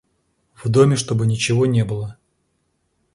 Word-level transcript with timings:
В 0.55 0.67
доме 0.67 0.95
чтобы 0.95 1.27
ничего 1.27 1.67
не 1.67 1.85
было. 1.85 2.17